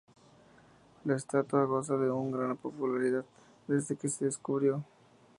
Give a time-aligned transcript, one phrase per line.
[1.05, 3.23] La estatua goza de una gran popularidad
[3.67, 4.83] desde que se descubrió.